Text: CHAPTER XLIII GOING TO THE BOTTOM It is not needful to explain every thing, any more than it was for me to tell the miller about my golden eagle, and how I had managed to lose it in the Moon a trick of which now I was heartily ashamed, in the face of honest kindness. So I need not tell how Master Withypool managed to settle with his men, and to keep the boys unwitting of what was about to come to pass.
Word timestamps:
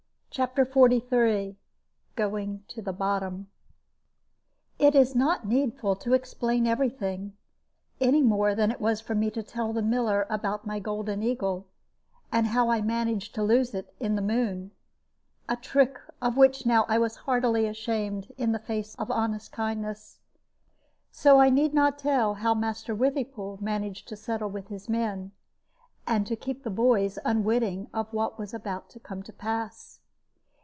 CHAPTER 0.33 0.63
XLIII 0.63 1.57
GOING 2.15 2.63
TO 2.69 2.81
THE 2.81 2.93
BOTTOM 2.93 3.47
It 4.79 4.95
is 4.95 5.13
not 5.13 5.45
needful 5.45 5.97
to 5.97 6.13
explain 6.13 6.65
every 6.65 6.89
thing, 6.89 7.33
any 7.99 8.21
more 8.21 8.55
than 8.55 8.71
it 8.71 8.79
was 8.79 9.01
for 9.01 9.13
me 9.13 9.29
to 9.29 9.43
tell 9.43 9.73
the 9.73 9.81
miller 9.81 10.25
about 10.29 10.65
my 10.65 10.79
golden 10.79 11.21
eagle, 11.21 11.67
and 12.31 12.47
how 12.47 12.69
I 12.69 12.77
had 12.77 12.85
managed 12.87 13.35
to 13.35 13.43
lose 13.43 13.73
it 13.73 13.93
in 13.99 14.15
the 14.15 14.21
Moon 14.21 14.71
a 15.49 15.57
trick 15.57 15.99
of 16.21 16.37
which 16.37 16.65
now 16.65 16.85
I 16.87 16.97
was 16.97 17.17
heartily 17.27 17.67
ashamed, 17.67 18.31
in 18.37 18.53
the 18.53 18.59
face 18.59 18.95
of 18.95 19.11
honest 19.11 19.51
kindness. 19.51 20.21
So 21.11 21.41
I 21.41 21.49
need 21.49 21.73
not 21.73 21.99
tell 21.99 22.35
how 22.35 22.53
Master 22.53 22.95
Withypool 22.95 23.57
managed 23.59 24.07
to 24.07 24.15
settle 24.15 24.49
with 24.49 24.69
his 24.69 24.87
men, 24.87 25.33
and 26.07 26.25
to 26.25 26.37
keep 26.37 26.63
the 26.63 26.69
boys 26.69 27.19
unwitting 27.25 27.89
of 27.93 28.13
what 28.13 28.39
was 28.39 28.53
about 28.53 28.89
to 28.91 28.99
come 29.01 29.23
to 29.23 29.33
pass. 29.33 29.97